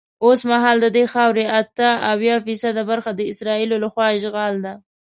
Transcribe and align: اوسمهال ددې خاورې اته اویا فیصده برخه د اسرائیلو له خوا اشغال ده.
اوسمهال 0.25 0.77
ددې 0.85 1.03
خاورې 1.13 1.45
اته 1.59 1.89
اویا 2.11 2.35
فیصده 2.45 2.83
برخه 2.91 3.11
د 3.15 3.21
اسرائیلو 3.31 3.75
له 3.83 3.87
خوا 3.93 4.07
اشغال 4.17 4.53
ده. 4.65 4.73